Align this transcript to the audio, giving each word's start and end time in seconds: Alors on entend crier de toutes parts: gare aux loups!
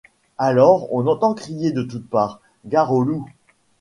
Alors 0.39 0.91
on 0.91 1.05
entend 1.05 1.35
crier 1.35 1.71
de 1.71 1.83
toutes 1.83 2.09
parts: 2.09 2.39
gare 2.65 2.91
aux 2.91 3.03
loups! 3.03 3.27